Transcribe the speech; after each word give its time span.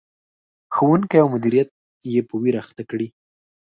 ښوونکي 0.75 1.17
او 1.21 1.27
مدیریت 1.33 1.69
یې 2.13 2.21
په 2.27 2.35
ویر 2.41 2.55
اخته 2.63 2.83
کړي. 2.89 3.07